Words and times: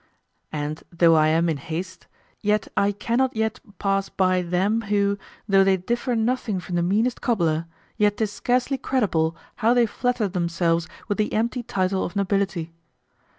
And 0.51 0.81
though 0.91 1.13
I 1.13 1.27
am 1.27 1.47
in 1.47 1.57
haste, 1.57 2.07
yet 2.41 2.67
I 2.75 2.91
cannot 2.91 3.35
yet 3.35 3.59
pass 3.77 4.09
by 4.09 4.41
them 4.41 4.81
who, 4.89 5.19
though 5.47 5.63
they 5.63 5.77
differ 5.77 6.15
nothing 6.15 6.59
from 6.59 6.73
the 6.73 6.81
meanest 6.81 7.21
cobbler, 7.21 7.67
yet 7.97 8.17
'tis 8.17 8.31
scarcely 8.33 8.79
credible 8.79 9.35
how 9.57 9.75
they 9.75 9.85
flatter 9.85 10.27
themselves 10.27 10.87
with 11.07 11.19
the 11.19 11.31
empty 11.33 11.61
title 11.61 12.03
of 12.03 12.15
nobility. 12.15 12.73